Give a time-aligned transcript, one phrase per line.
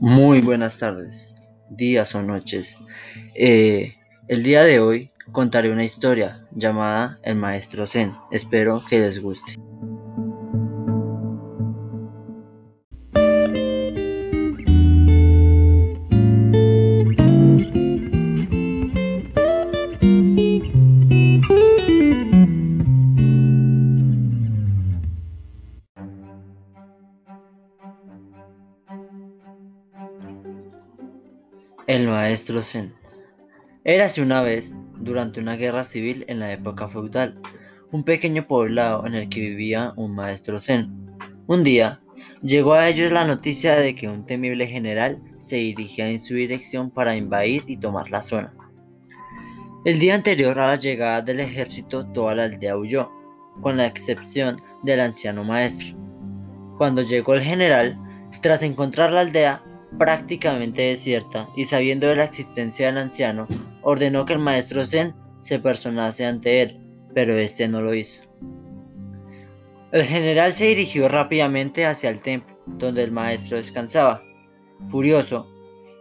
[0.00, 1.36] Muy buenas tardes,
[1.68, 2.76] días o noches.
[3.34, 3.94] Eh,
[4.28, 8.14] el día de hoy contaré una historia llamada El Maestro Zen.
[8.30, 9.69] Espero que les guste.
[31.90, 32.94] El maestro Zen.
[33.82, 37.40] Érase una vez, durante una guerra civil en la época feudal,
[37.90, 41.16] un pequeño poblado en el que vivía un maestro Zen.
[41.48, 42.00] Un día,
[42.42, 46.92] llegó a ellos la noticia de que un temible general se dirigía en su dirección
[46.92, 48.54] para invadir y tomar la zona.
[49.84, 53.10] El día anterior a la llegada del ejército, toda la aldea huyó,
[53.60, 55.98] con la excepción del anciano maestro.
[56.78, 57.98] Cuando llegó el general,
[58.42, 59.64] tras encontrar la aldea,
[59.98, 63.46] prácticamente desierta y sabiendo de la existencia del anciano,
[63.82, 66.80] ordenó que el maestro Zen se personase ante él,
[67.14, 68.22] pero este no lo hizo.
[69.92, 74.22] El general se dirigió rápidamente hacia el templo, donde el maestro descansaba.
[74.84, 75.48] Furioso,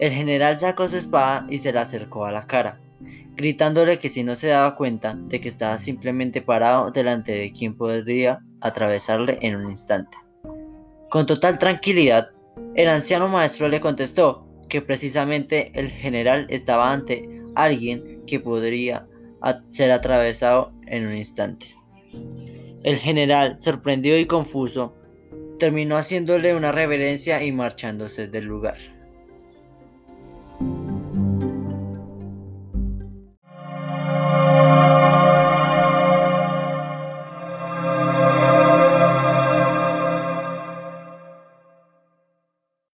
[0.00, 2.80] el general sacó su espada y se la acercó a la cara,
[3.36, 7.76] gritándole que si no se daba cuenta de que estaba simplemente parado delante de quien
[7.76, 10.18] podría atravesarle en un instante.
[11.08, 12.28] Con total tranquilidad,
[12.76, 19.08] el anciano maestro le contestó que precisamente el general estaba ante alguien que podría
[19.66, 21.74] ser atravesado en un instante.
[22.82, 24.94] El general, sorprendido y confuso,
[25.58, 28.76] terminó haciéndole una reverencia y marchándose del lugar.